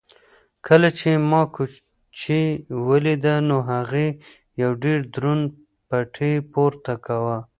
کله 0.67 0.89
چې 0.99 1.09
ما 1.29 1.41
کوچۍ 1.55 2.45
ولیده 2.87 3.35
نو 3.49 3.57
هغې 3.71 4.07
یو 4.61 4.71
ډېر 4.83 4.99
دروند 5.13 5.45
پېټی 5.89 6.33
پورته 6.51 6.93
کاوه. 7.05 7.37